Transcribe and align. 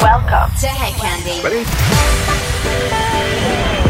Welcome 0.00 0.54
to 0.60 0.68
Hed 0.68 0.94
Kandi. 0.94 1.42
Ready? 1.42 1.64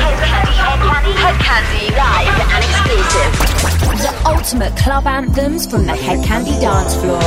Hed 0.00 0.16
Kandi, 0.24 0.52
Hed 0.56 0.80
Kandi, 0.80 1.12
Hed 1.12 1.36
Kandi, 1.36 1.82
live 1.92 2.48
and 2.48 2.64
exclusive. 2.64 3.32
The 4.00 4.12
ultimate 4.26 4.74
club 4.78 5.06
anthems 5.06 5.66
from 5.66 5.84
the 5.84 5.94
Hed 5.94 6.24
Kandi 6.24 6.58
dance 6.62 6.94
floor. 6.96 7.20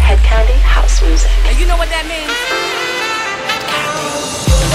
Hed 0.00 0.18
Kandi 0.20 0.56
house 0.60 1.02
music. 1.02 1.30
And 1.44 1.60
you 1.60 1.66
know 1.66 1.76
what 1.76 1.90
that 1.90 2.06
means? 2.08 2.32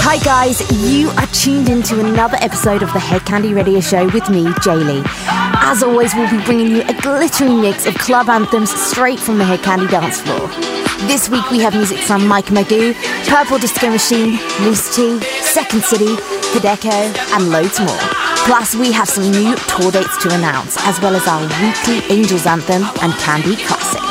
Hi 0.02 0.18
guys, 0.18 0.60
you 0.88 1.10
are 1.10 1.26
tuned 1.28 1.68
into 1.68 1.98
another 1.98 2.36
episode 2.40 2.84
of 2.84 2.92
the 2.92 3.00
Hed 3.00 3.22
Kandi 3.22 3.52
Radio 3.52 3.80
Show 3.80 4.04
with 4.04 4.30
me, 4.30 4.44
Jaylee. 4.62 5.02
As 5.26 5.82
always, 5.82 6.14
we'll 6.14 6.30
be 6.30 6.42
bringing 6.44 6.68
you 6.68 6.82
a 6.82 6.94
glittering 7.02 7.60
mix 7.60 7.84
of 7.86 7.94
club 7.94 8.28
anthems 8.28 8.70
straight 8.70 9.18
from 9.18 9.38
the 9.38 9.44
Hed 9.44 9.58
Kandi 9.58 9.90
dance 9.90 10.20
floor. 10.20 10.69
This 11.08 11.30
week 11.30 11.50
we 11.50 11.58
have 11.60 11.74
music 11.74 11.98
from 11.98 12.28
Mike 12.28 12.46
Magoo, 12.46 12.94
Purple 13.26 13.58
Disco 13.58 13.88
Machine, 13.88 14.38
Loose 14.60 14.94
T, 14.94 15.18
Second 15.40 15.82
City, 15.82 16.14
Hideko, 16.52 17.16
and 17.34 17.50
loads 17.50 17.80
more. 17.80 17.98
Plus, 18.44 18.74
we 18.74 18.92
have 18.92 19.08
some 19.08 19.30
new 19.30 19.56
tour 19.66 19.90
dates 19.90 20.16
to 20.22 20.34
announce, 20.34 20.76
as 20.86 21.00
well 21.00 21.16
as 21.16 21.26
our 21.26 21.40
weekly 21.64 22.04
Angels 22.14 22.46
Anthem 22.46 22.84
and 23.02 23.12
Candy 23.14 23.56
Classic. 23.56 24.02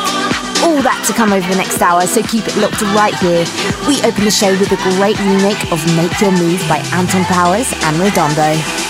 All 0.66 0.82
that 0.82 1.02
to 1.06 1.12
come 1.14 1.32
over 1.32 1.48
the 1.48 1.56
next 1.56 1.80
hour, 1.80 2.02
so 2.06 2.22
keep 2.22 2.46
it 2.46 2.56
locked 2.58 2.82
right 2.92 3.14
here. 3.22 3.46
We 3.86 4.02
open 4.02 4.24
the 4.24 4.30
show 4.30 4.50
with 4.58 4.72
a 4.72 4.80
great 4.98 5.18
remake 5.20 5.70
of 5.72 5.78
Make 5.96 6.20
Your 6.20 6.32
Move 6.32 6.60
by 6.68 6.82
Anton 6.92 7.24
Powers 7.30 7.70
and 7.86 7.96
Redondo. 8.02 8.89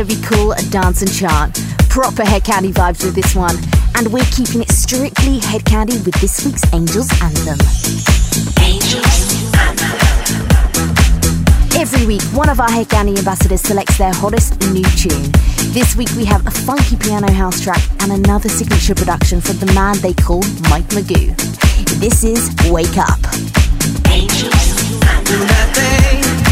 Yolanda 0.00 0.14
Be 0.14 0.22
Cool, 0.22 0.54
Dance 0.70 1.02
and 1.02 1.12
Chant. 1.12 1.54
Proper 1.90 2.24
Hed 2.24 2.42
Kandi 2.42 2.72
vibes 2.72 3.04
with 3.04 3.14
this 3.14 3.34
one. 3.34 3.56
And 3.96 4.10
we're 4.12 4.24
keeping 4.32 4.62
it 4.62 4.70
strictly 4.70 5.38
Hed 5.40 5.64
Kandi 5.64 6.04
with 6.04 6.14
this 6.20 6.44
week's 6.44 6.62
Angels 6.72 7.10
Anthem. 7.20 7.58
Angels. 8.62 9.52
Every 11.76 12.06
week, 12.06 12.22
one 12.32 12.48
of 12.48 12.60
our 12.60 12.70
Hed 12.70 12.88
Kandi 12.88 13.18
ambassadors 13.18 13.60
selects 13.60 13.98
their 13.98 14.12
hottest 14.14 14.58
new 14.72 14.84
tune. 14.96 15.32
This 15.72 15.94
week 15.96 16.10
we 16.16 16.24
have 16.24 16.46
a 16.46 16.50
funky 16.50 16.96
piano 16.96 17.30
house 17.30 17.60
track 17.60 17.82
and 18.00 18.12
another 18.12 18.48
signature 18.48 18.94
production 18.94 19.40
from 19.40 19.58
the 19.58 19.70
man 19.74 19.98
they 19.98 20.14
call 20.14 20.42
Mike 20.70 20.88
Magoo. 20.96 21.36
This 22.00 22.24
is 22.24 22.48
Wake 22.70 22.96
Up. 22.96 23.20
Angels 24.08 25.02
Anthem. 25.04 26.49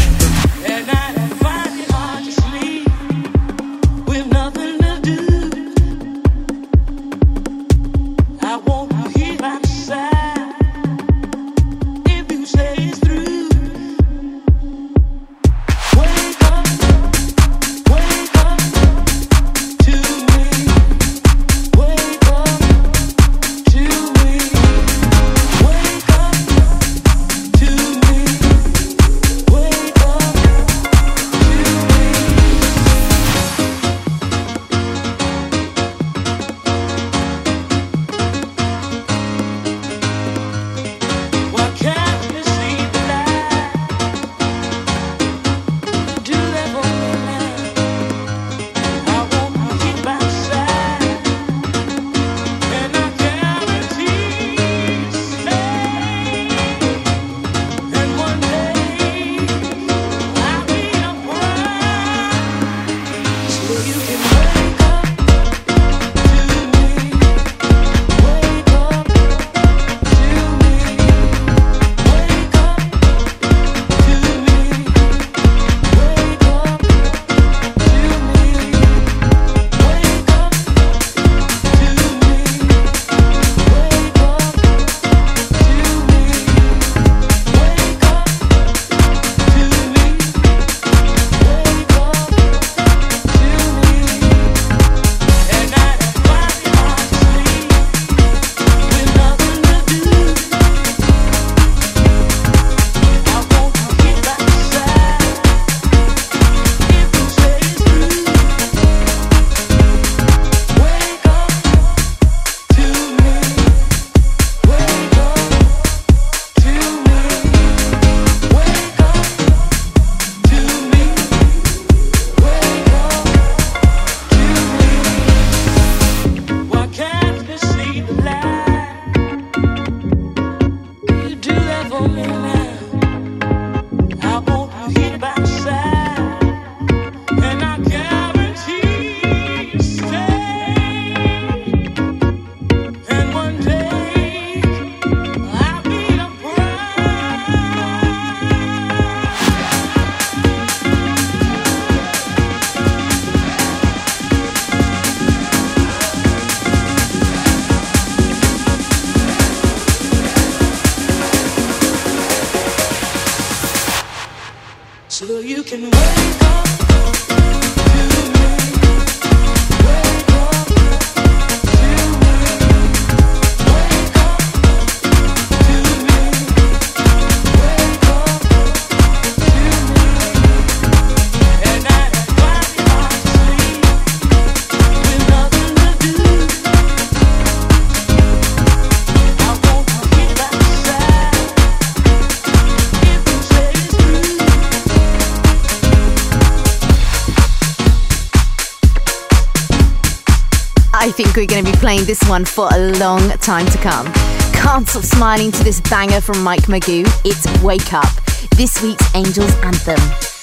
We're 201.35 201.45
going 201.45 201.63
to 201.63 201.71
be 201.71 201.77
playing 201.77 202.05
this 202.05 202.21
one 202.27 202.43
for 202.43 202.67
a 202.73 202.91
long 202.97 203.29
time 203.37 203.67
to 203.67 203.77
come. 203.77 204.11
Can't 204.51 204.87
stop 204.89 205.03
smiling 205.03 205.51
to 205.51 205.63
this 205.63 205.79
banger 205.79 206.21
from 206.21 206.43
Mike 206.43 206.63
Magoo. 206.63 207.05
It's 207.23 207.45
Wake 207.63 207.93
Up, 207.93 208.09
this 208.57 208.81
week's 208.81 209.15
Angels 209.15 209.53
Anthem. 209.63 209.99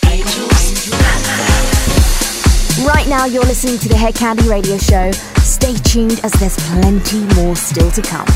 Angels 0.09 0.89
Right 2.87 3.07
now, 3.09 3.25
you're 3.27 3.45
listening 3.45 3.79
to 3.81 3.89
the 3.89 3.97
Hed 3.97 4.15
Kandi 4.15 4.49
Radio 4.49 4.79
Show. 4.79 5.11
Stay 5.43 5.75
tuned 5.75 6.21
as 6.25 6.33
there's 6.35 6.57
plenty 6.71 7.25
more 7.35 7.57
still 7.57 7.91
to 7.91 8.01
come. 8.01 8.27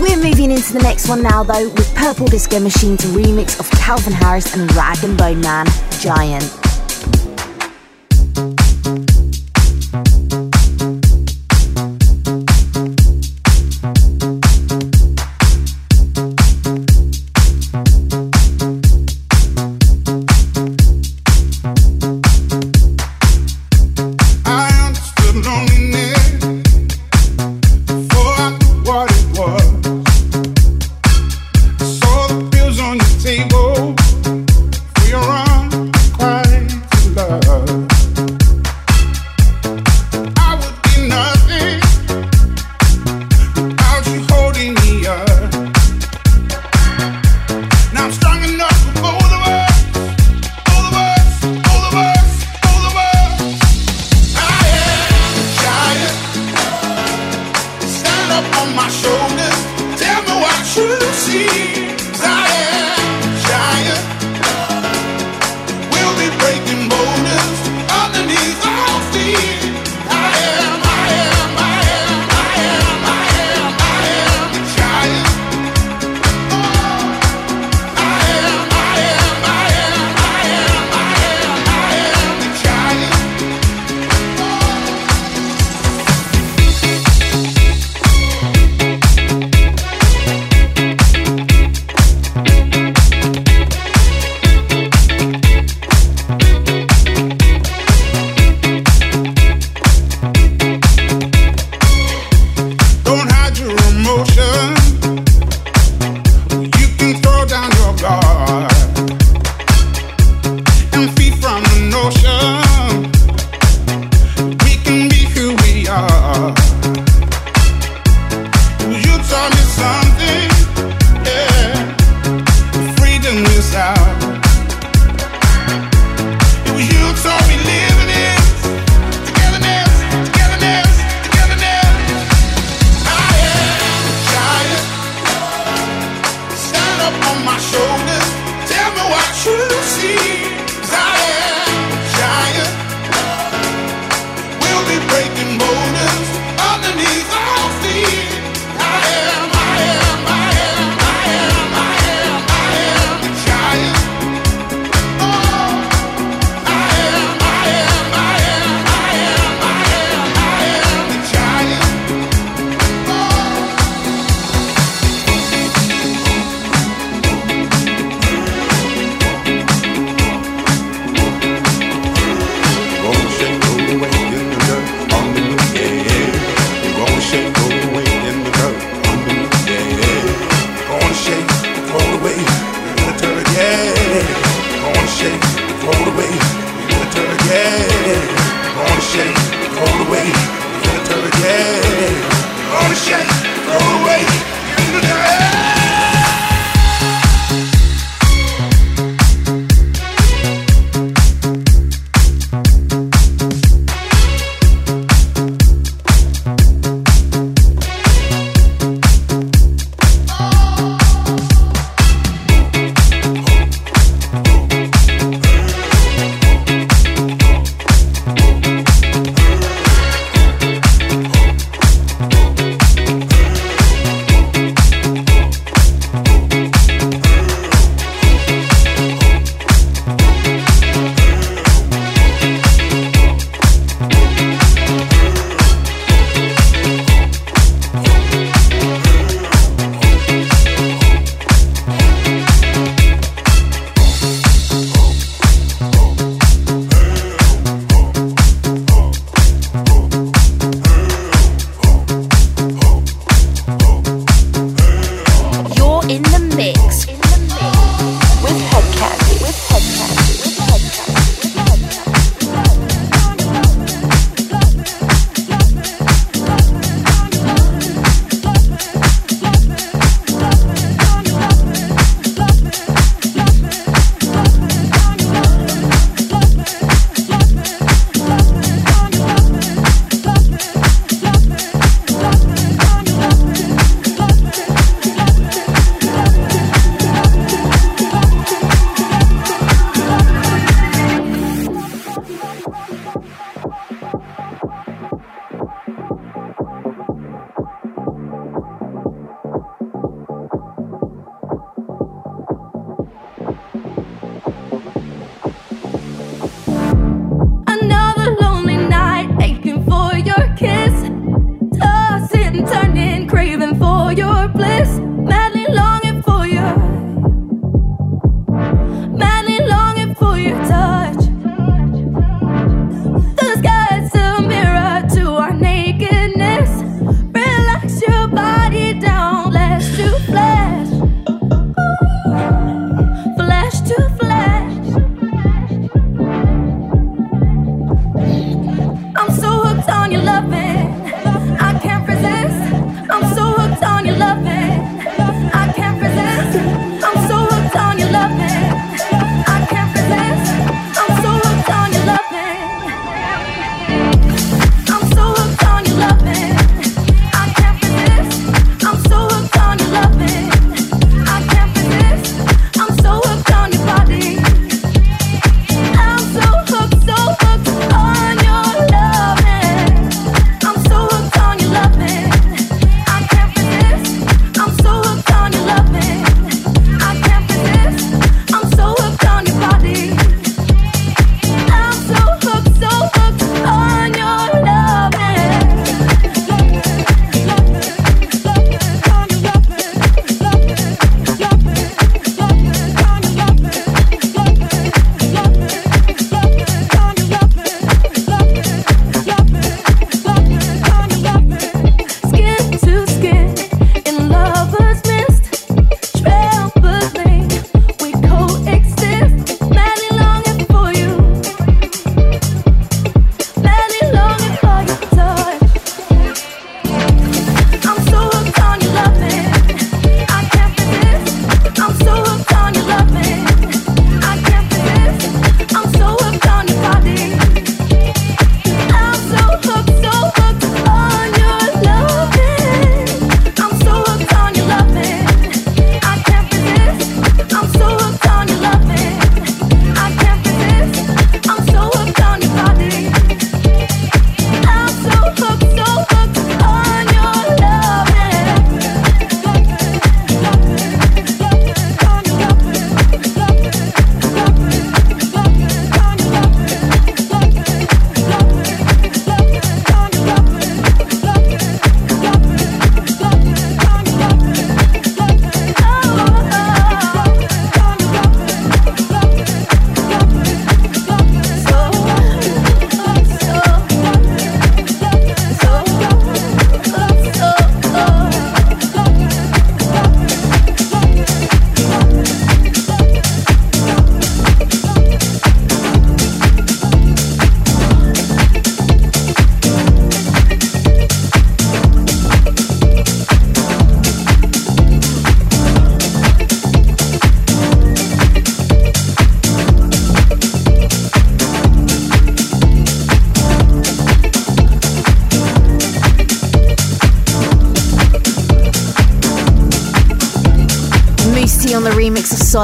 We're 0.00 0.16
moving 0.16 0.50
into 0.50 0.72
the 0.72 0.80
next 0.82 1.08
one 1.08 1.22
now, 1.22 1.42
though, 1.42 1.68
with 1.68 1.94
Purple 1.94 2.26
Disco 2.26 2.58
Machine's 2.58 3.02
remix 3.12 3.60
of 3.60 3.70
Calvin 3.72 4.14
Harris 4.14 4.56
and 4.56 4.74
Rag 4.74 5.04
and 5.04 5.16
Bone 5.16 5.40
Man, 5.40 5.66
Giant. 6.00 6.63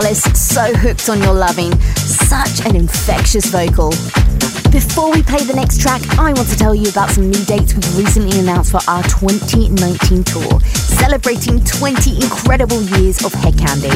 Solace, 0.01 0.41
So 0.41 0.73
Hooked 0.77 1.11
on 1.11 1.21
Your 1.21 1.35
Loving. 1.35 1.79
Such 1.97 2.65
an 2.65 2.75
infectious 2.75 3.47
vocal. 3.47 3.91
Before 4.71 5.11
we 5.11 5.23
play 5.23 5.45
the 5.45 5.53
next 5.55 5.81
track, 5.81 6.01
I 6.19 6.33
want 6.33 6.49
to 6.49 6.57
tell 6.57 6.75
you 6.75 6.89
about 6.89 7.11
some 7.11 7.29
new 7.29 7.45
dates 7.45 7.75
we've 7.75 7.99
recently 7.99 8.39
announced 8.39 8.71
for 8.71 8.81
our 8.89 9.03
2019 9.03 10.25
tour, 10.25 10.61
celebrating 10.65 11.63
20 11.63 12.17
incredible 12.17 12.81
years 12.97 13.23
of 13.25 13.35
Hed 13.35 13.55
Kandi. 13.55 13.93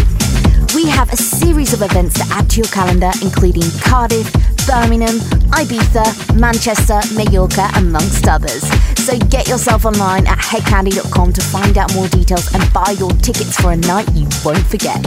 We 0.74 0.86
have 0.90 1.10
a 1.10 1.16
series 1.16 1.72
of 1.72 1.80
events 1.80 2.14
to 2.20 2.24
add 2.34 2.50
to 2.50 2.56
your 2.58 2.68
calendar, 2.68 3.10
including 3.22 3.64
Cardiff, 3.80 4.30
Birmingham, 4.66 5.20
Ibiza, 5.56 6.38
Manchester, 6.38 7.00
Mallorca, 7.14 7.70
amongst 7.76 8.28
others. 8.28 8.64
So 9.04 9.18
get 9.18 9.46
yourself 9.48 9.84
online 9.84 10.26
at 10.26 10.38
hedkandi.com 10.38 11.34
to 11.34 11.42
find 11.42 11.76
out 11.76 11.94
more 11.94 12.08
details 12.08 12.54
and 12.54 12.72
buy 12.72 12.96
your 12.98 13.10
tickets 13.10 13.60
for 13.60 13.72
a 13.72 13.76
night 13.76 14.10
you 14.14 14.26
won't 14.42 14.66
forget. 14.66 15.04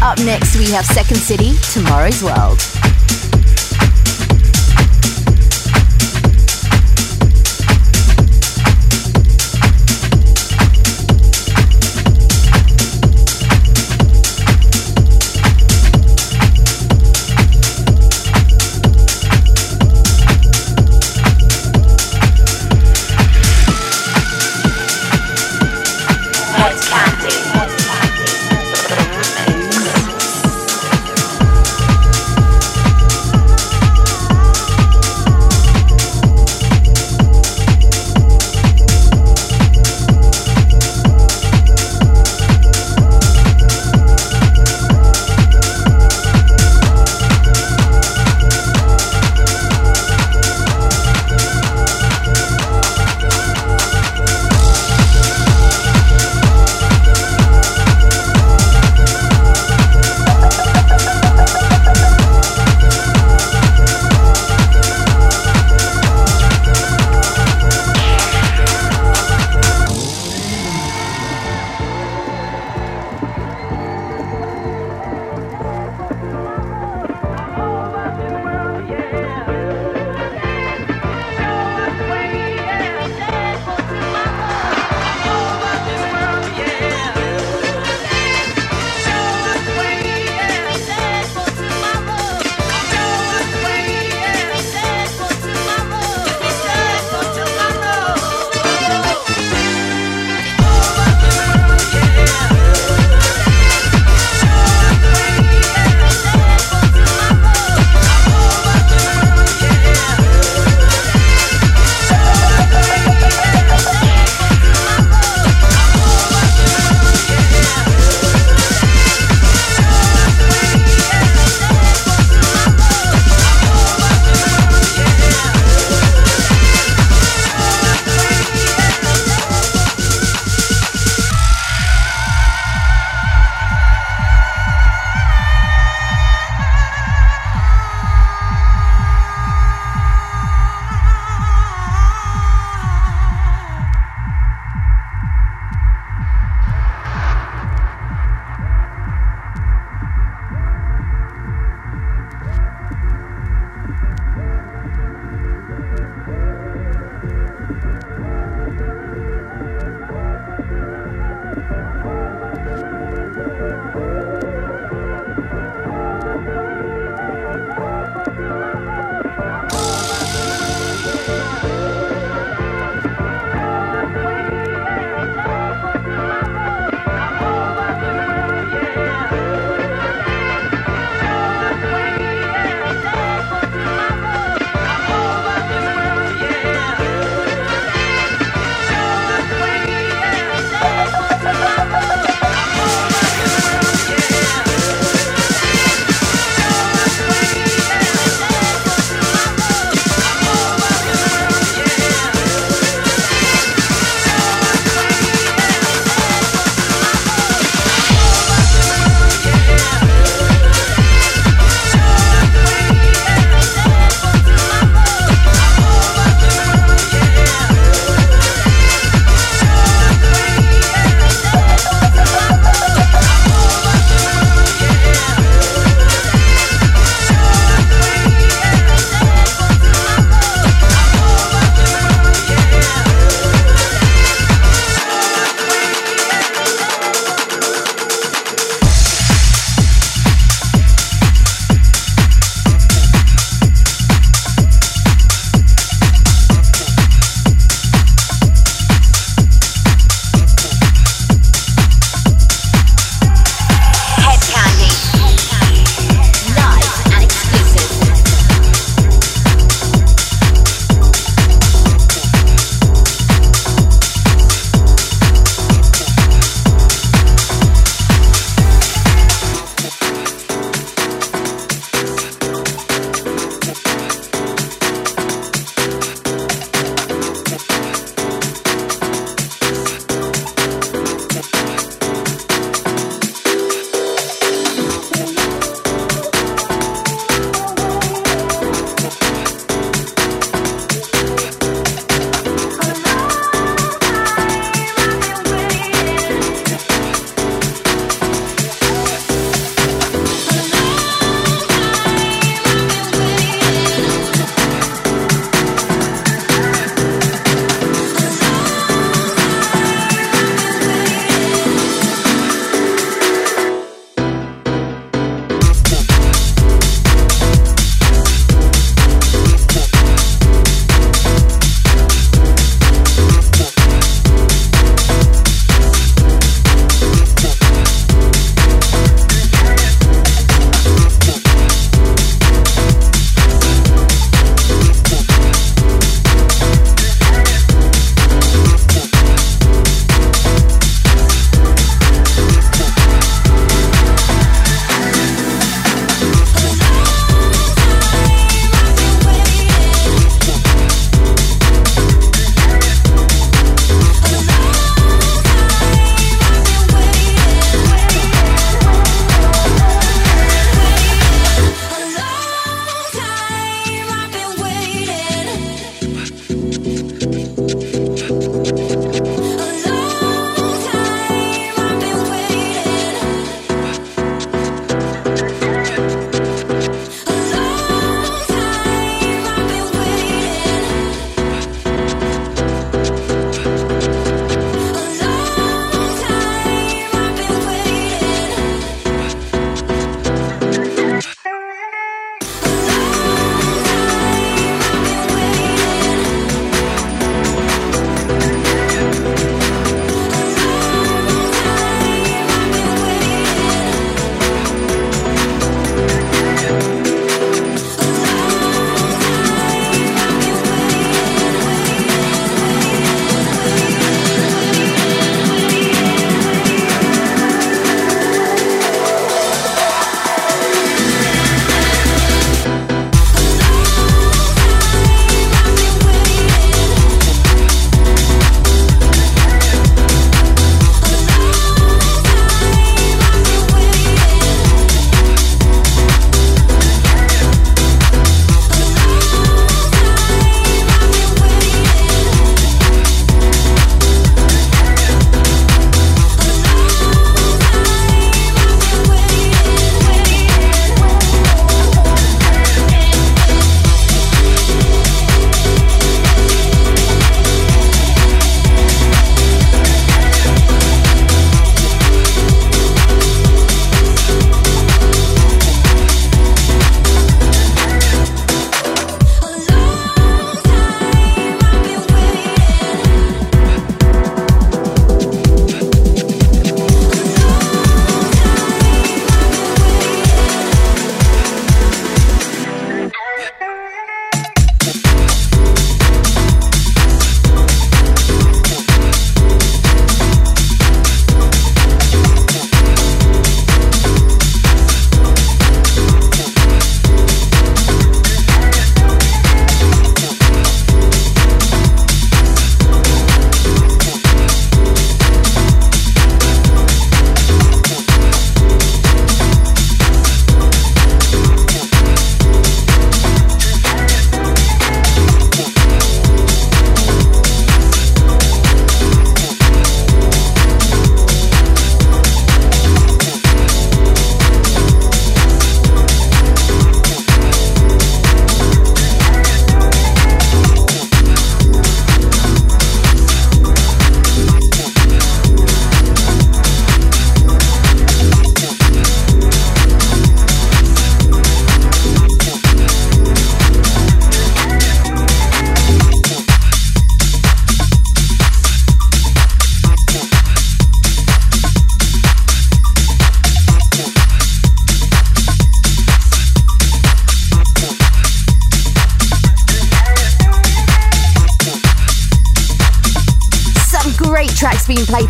Up 0.00 0.16
next, 0.20 0.56
we 0.56 0.70
have 0.70 0.86
Second 0.86 1.18
City, 1.18 1.52
Tomorrow's 1.70 2.22
World. 2.22 2.83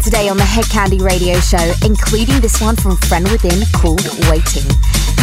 Today 0.05 0.29
on 0.29 0.37
the 0.37 0.45
Hed 0.45 0.69
Kandi 0.69 1.01
radio 1.01 1.41
show, 1.41 1.73
including 1.81 2.39
this 2.45 2.61
one 2.61 2.77
from 2.77 2.95
Friend 3.09 3.25
Within 3.33 3.65
called 3.73 4.05
Waiting. 4.29 4.69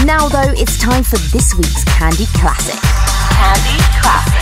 Now, 0.10 0.26
though, 0.28 0.58
it's 0.58 0.76
time 0.82 1.04
for 1.04 1.22
this 1.30 1.54
week's 1.54 1.86
Kandi 1.86 2.26
Classic. 2.42 2.82
Kandi 3.30 3.78
Classic. 4.02 4.42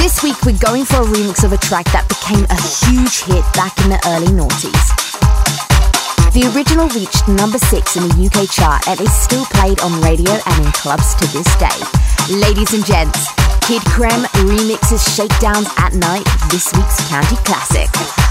This 0.00 0.22
week, 0.24 0.40
we're 0.48 0.56
going 0.56 0.86
for 0.86 1.04
a 1.04 1.08
remix 1.12 1.44
of 1.44 1.52
a 1.52 1.58
track 1.58 1.84
that 1.92 2.08
became 2.08 2.48
a 2.48 2.56
huge 2.80 3.28
hit 3.28 3.44
back 3.52 3.76
in 3.84 3.92
the 3.92 4.00
early 4.08 4.32
noughties. 4.32 4.88
The 6.32 6.48
original 6.56 6.88
reached 6.96 7.28
number 7.28 7.58
six 7.58 7.94
in 7.94 8.08
the 8.08 8.24
UK 8.24 8.48
chart 8.48 8.88
and 8.88 8.98
is 8.98 9.12
still 9.12 9.44
played 9.52 9.84
on 9.84 10.00
radio 10.00 10.32
and 10.32 10.64
in 10.64 10.72
clubs 10.72 11.12
to 11.20 11.28
this 11.36 11.52
day. 11.60 11.76
Ladies 12.40 12.72
and 12.72 12.80
gents, 12.86 13.28
Kid 13.66 13.82
Crème 13.82 14.24
remixes 14.48 15.14
Shakedowns 15.14 15.68
at 15.78 15.94
Night, 15.94 16.26
this 16.50 16.72
week's 16.74 17.00
Kandi 17.08 17.36
Classic. 17.44 18.21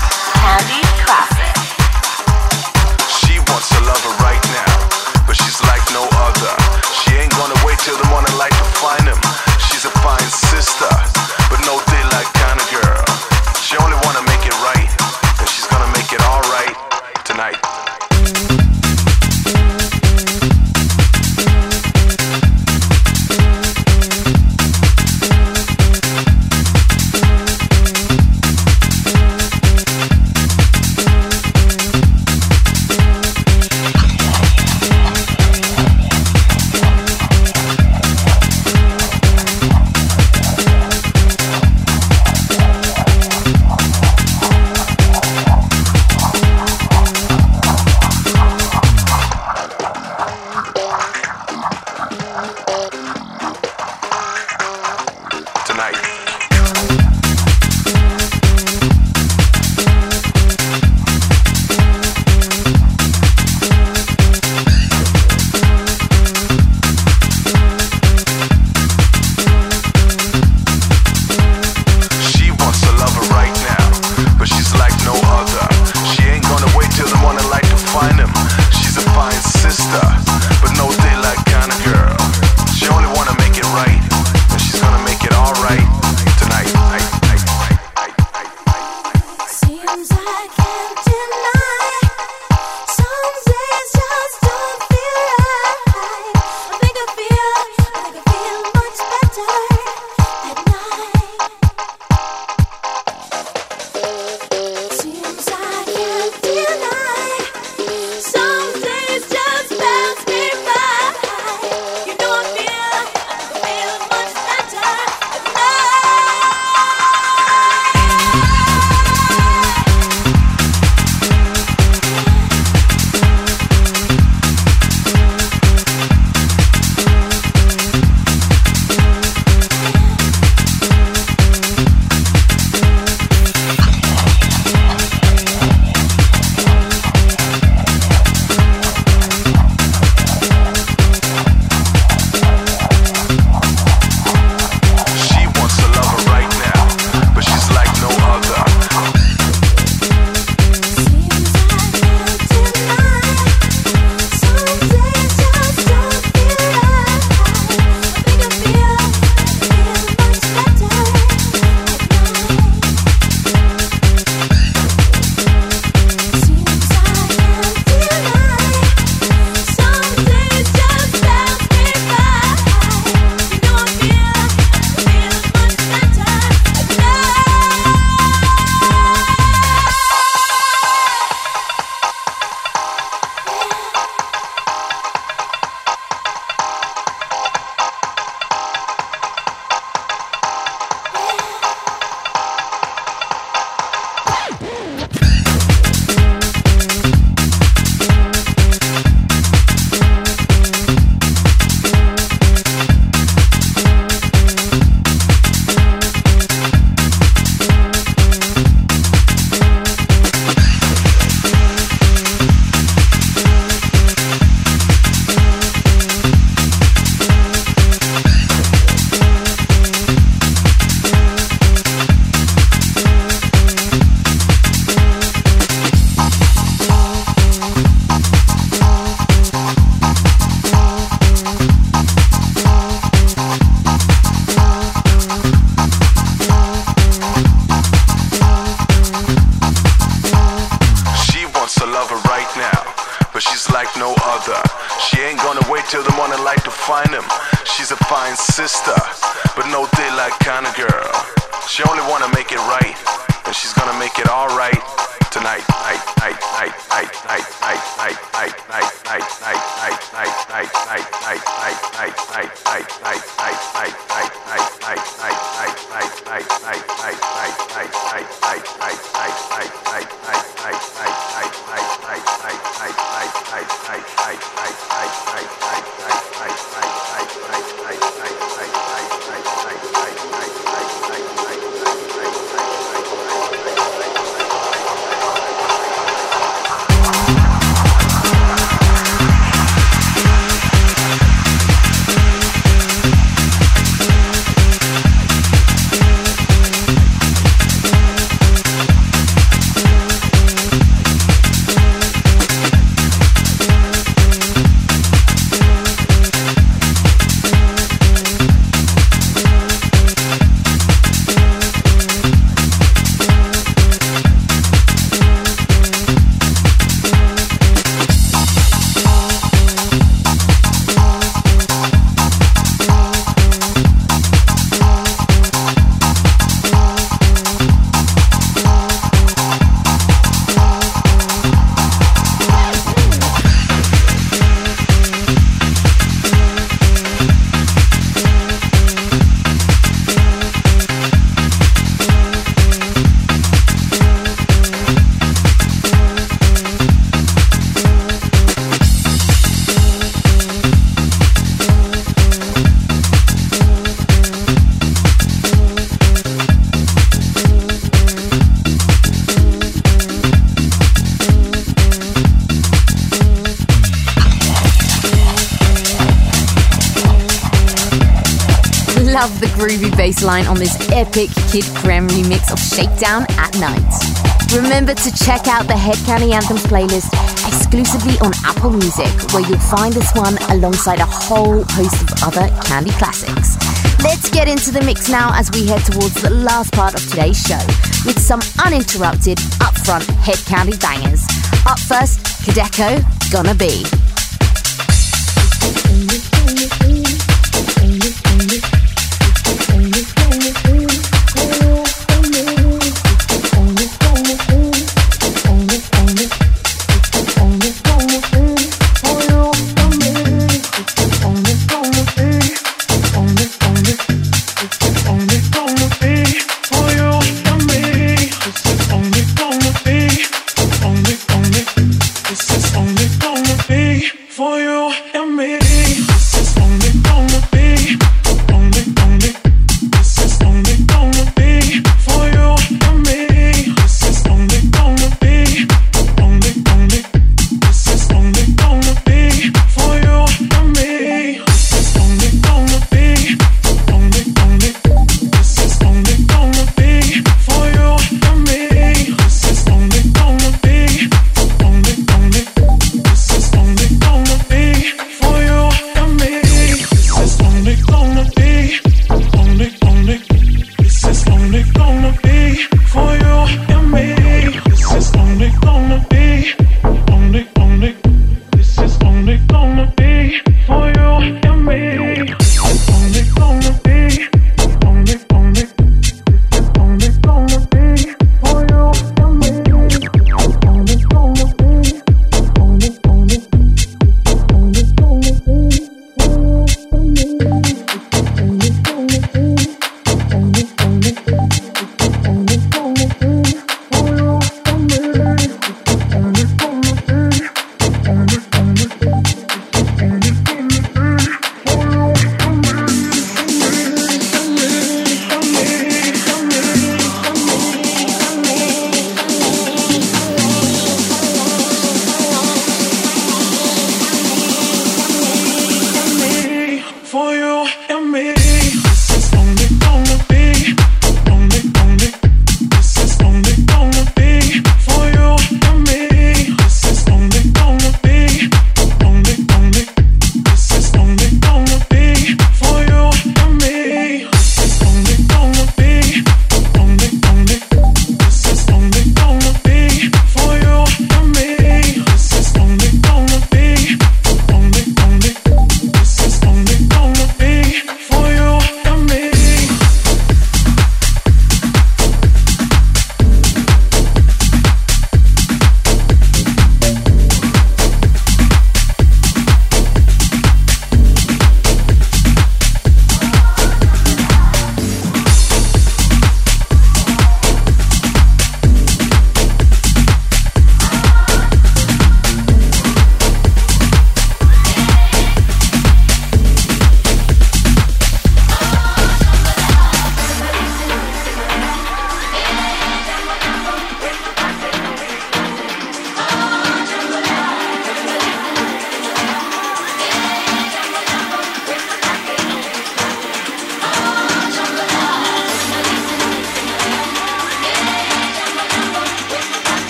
Line 369.82 370.46
on 370.46 370.58
this 370.58 370.78
epic 370.92 371.30
Kid 371.50 371.66
Crème 371.82 372.08
remix 372.10 372.52
of 372.52 372.60
Shakedown 372.60 373.26
at 373.40 373.52
Night. 373.60 374.54
Remember 374.54 374.94
to 374.94 375.12
check 375.26 375.48
out 375.48 375.66
the 375.66 375.74
Hedkandi 375.74 376.34
Anthems 376.34 376.64
playlist 376.64 377.10
exclusively 377.48 378.14
on 378.22 378.32
Apple 378.46 378.70
Music, 378.70 379.10
where 379.34 379.42
you'll 379.42 379.58
find 379.58 379.92
this 379.92 380.12
one 380.14 380.38
alongside 380.50 381.00
a 381.00 381.06
whole 381.06 381.64
host 381.64 382.02
of 382.04 382.24
other 382.24 382.48
Kandi 382.62 382.92
classics. 383.00 383.58
Let's 384.04 384.30
get 384.30 384.48
into 384.48 384.72
the 384.72 384.84
mix 384.84 385.10
now 385.10 385.32
as 385.34 385.50
we 385.52 385.66
head 385.66 385.84
towards 385.84 386.22
the 386.22 386.30
last 386.30 386.74
part 386.74 386.94
of 386.94 387.02
today's 387.10 387.42
show 387.42 387.60
with 388.06 388.20
some 388.20 388.42
uninterrupted, 388.64 389.40
upfront 389.66 390.04
Hedkandi 390.22 390.80
bangers. 390.80 391.24
Up 391.66 391.80
first, 391.80 392.20
Kadeko, 392.46 393.02
Gonna 393.32 393.56
Be. 393.56 394.11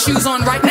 Shoes 0.00 0.26
on 0.26 0.42
right 0.44 0.64
now. 0.64 0.69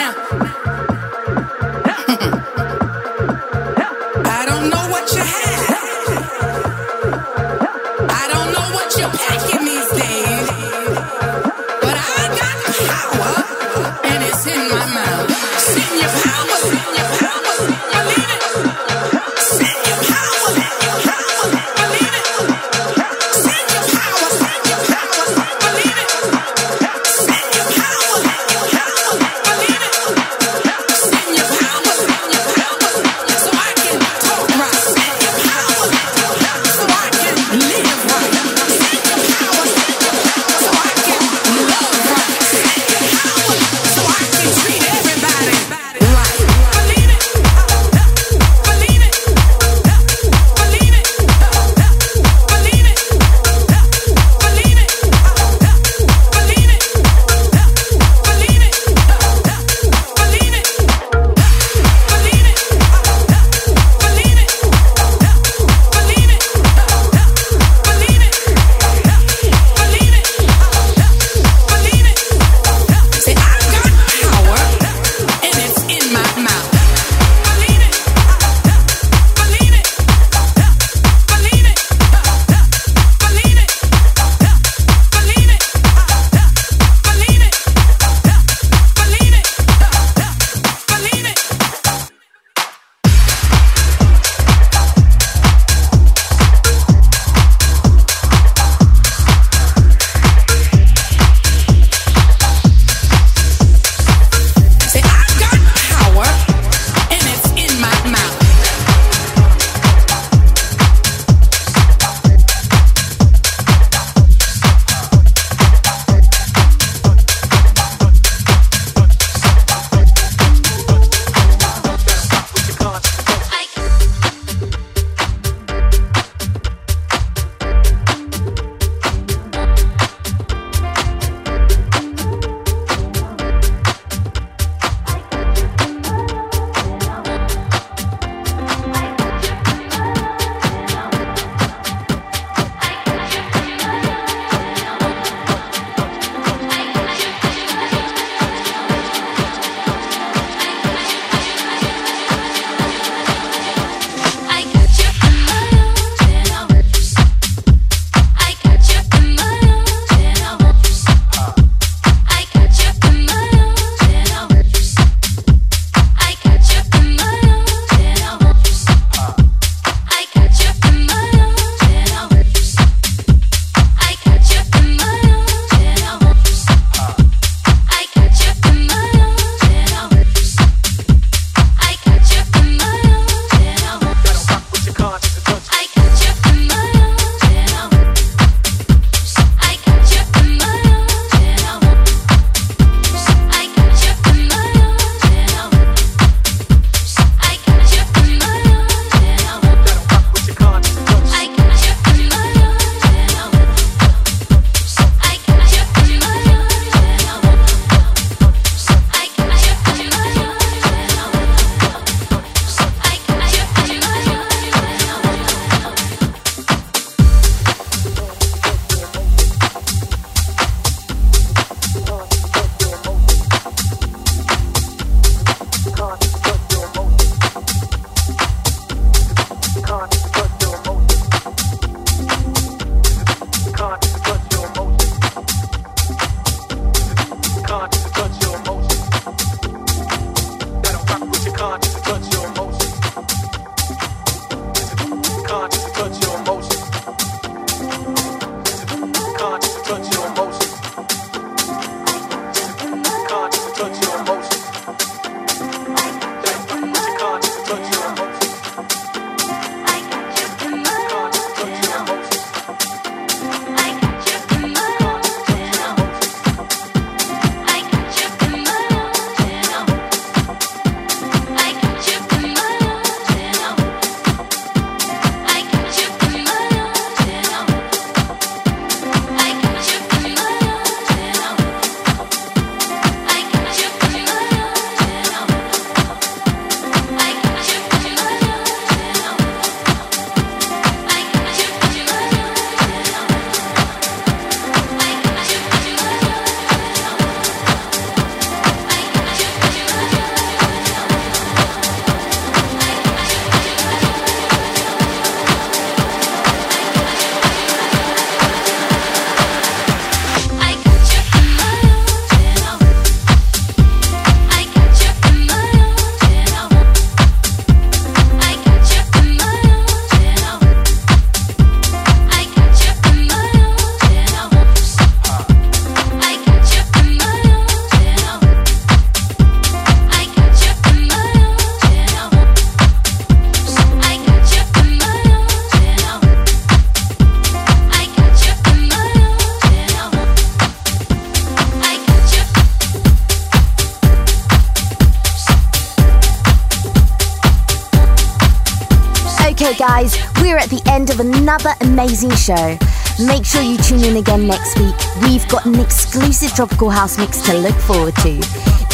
Another 351.49 351.73
amazing 351.81 352.31
show. 352.31 352.77
Make 353.25 353.45
sure 353.45 353.61
you 353.61 353.77
tune 353.77 354.03
in 354.03 354.17
again 354.17 354.45
next 354.45 354.77
week. 354.77 354.95
We've 355.23 355.47
got 355.47 355.65
an 355.65 355.79
exclusive 355.79 356.53
Tropical 356.53 356.89
House 356.89 357.17
mix 357.17 357.41
to 357.41 357.57
look 357.57 357.75
forward 357.75 358.15
to. 358.17 358.39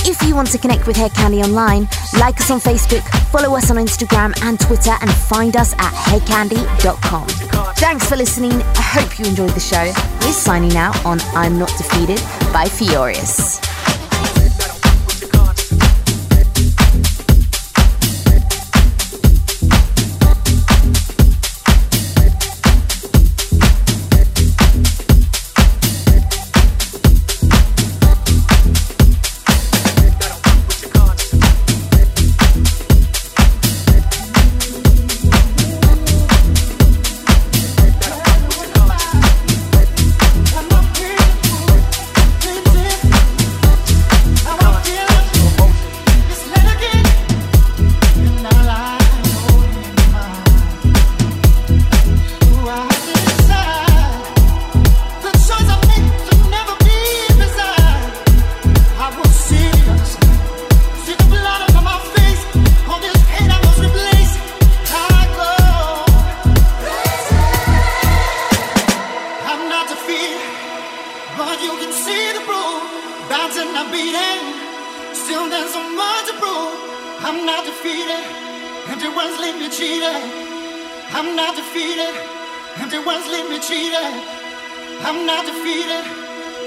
If 0.09 0.21
you 0.21 0.35
want 0.35 0.49
to 0.51 0.57
connect 0.57 0.87
with 0.87 0.95
Hedkandi 0.95 1.43
online, 1.43 1.87
like 2.19 2.39
us 2.39 2.49
on 2.49 2.59
Facebook, 2.59 3.01
follow 3.29 3.55
us 3.57 3.69
on 3.69 3.77
Instagram 3.77 4.33
and 4.43 4.59
Twitter, 4.59 4.95
and 5.01 5.11
find 5.11 5.57
us 5.57 5.73
at 5.73 5.91
hedkandi.com. 5.93 7.27
Thanks 7.75 8.07
for 8.07 8.15
listening. 8.15 8.53
I 8.53 8.81
hope 8.81 9.19
you 9.19 9.25
enjoyed 9.25 9.51
the 9.51 9.59
show. 9.59 9.91
We're 10.21 10.33
signing 10.33 10.77
out 10.77 11.05
on 11.05 11.19
I'm 11.35 11.59
Not 11.59 11.73
Defeated 11.77 12.21
by 12.53 12.65
Furious. 12.65 13.59
cheated. 83.95 84.23
I'm 85.05 85.25
not 85.25 85.45
defeated. 85.45 86.03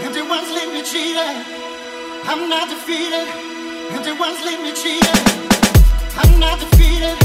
And 0.02 0.16
it 0.16 0.28
once 0.28 0.48
leave 0.50 0.72
me 0.72 0.82
cheated. 0.82 1.36
I'm 2.24 2.48
not 2.48 2.68
defeated. 2.68 3.26
And 3.92 4.06
it 4.06 4.18
once 4.18 4.44
leave 4.44 4.60
me 4.62 4.72
cheated. 4.72 5.18
I'm 6.16 6.38
not 6.38 6.58
defeated. 6.60 7.16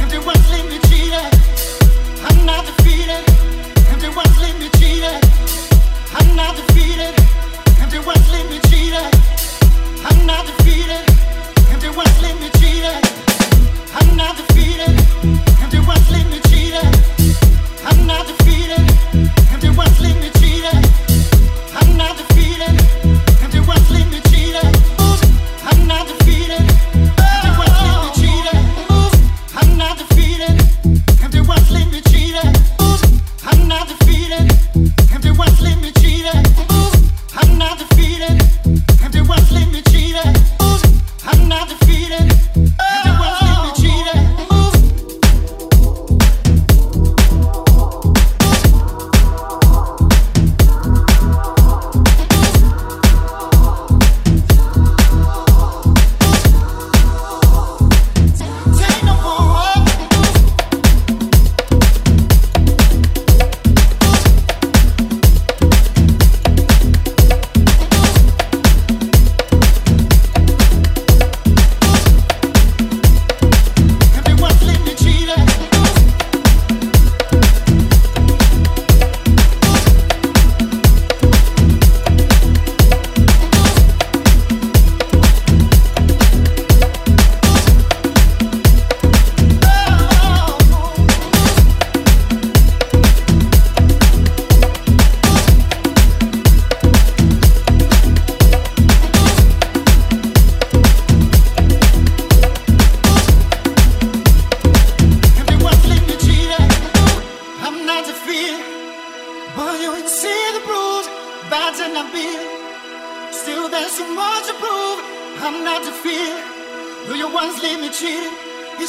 And 0.00 0.12
it 0.12 0.24
once 0.24 0.46
leave 0.52 0.68
me 0.70 0.78
cheated. 0.88 1.30
I'm 2.28 2.46
not 2.46 2.64
defeated. 2.64 3.24
And 3.92 4.02
it 4.02 4.14
once 4.14 4.36
leave 4.40 4.58
me 4.60 4.68
cheated. 4.78 5.20
I'm 6.18 6.36
not 6.36 6.56
defeated. 6.56 7.14
And 7.80 7.92
it 7.92 8.06
once 8.06 8.26
leave 8.32 8.48
me 8.50 8.58
cheated. 8.70 9.12
I'm 10.08 10.26
not 10.26 10.46
defeated. 10.46 11.04
And 11.72 11.82
it 11.82 11.94
once 11.96 12.16
leave 12.22 12.40
me 12.40 12.48
cheated. 12.60 13.02
I'm 13.98 14.16
not 14.16 14.36
defeated. 14.36 14.94
And 15.62 15.74
it 15.74 15.86
once 15.86 16.10
leave 16.10 16.30
me 16.30 16.40
cheated. 16.48 17.43
I'm 17.86 18.06
not 18.06 18.26
defeated. 18.26 18.44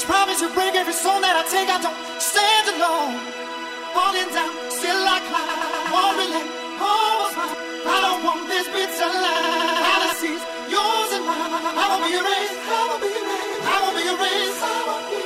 He's 0.05 0.13
promised 0.13 0.41
to 0.41 0.49
break 0.53 0.75
every 0.75 0.93
stone 0.93 1.21
that 1.21 1.33
I 1.33 1.41
take. 1.49 1.65
I 1.65 1.81
don't 1.81 1.97
stand 2.21 2.77
alone. 2.77 3.17
Falling 3.89 4.29
down, 4.29 4.53
still 4.69 5.01
I 5.01 5.17
climb. 5.25 5.89
Won't 5.89 6.21
relent, 6.21 6.45
oh, 6.77 6.85
almost 6.85 7.33
mine. 7.41 7.57
I 7.89 7.97
don't 8.05 8.21
want 8.21 8.45
this 8.45 8.69
bitter 8.69 9.09
life. 9.09 9.81
Fallacies, 9.81 10.45
yours 10.69 11.09
and 11.09 11.25
mine. 11.25 11.73
I 11.73 11.89
won't 11.89 12.05
be 12.05 12.13
erased. 12.21 12.53
I 12.69 12.85
won't 12.85 13.01
be 13.01 13.09
erased. 13.17 13.65
I 13.65 13.81
won't 13.81 13.97
be 13.97 14.05
erased. 14.13 14.61
I 14.61 14.77
won't 14.85 15.09
be 15.09 15.25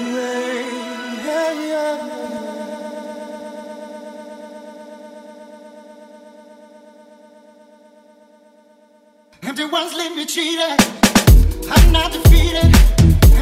erased. 0.00 0.80
Yeah, 1.28 1.52
yeah. 1.68 2.08
Empty 9.44 9.64
ones 9.68 9.92
leave 9.92 10.16
me 10.16 10.24
cheated. 10.24 10.80
I'm 11.68 11.92
not 11.92 12.12
defeated. 12.12 12.72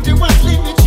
Empty 0.08 0.20
ones 0.22 0.44
leave 0.44 0.62
me 0.62 0.77